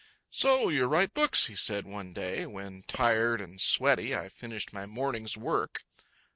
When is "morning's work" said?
4.87-5.83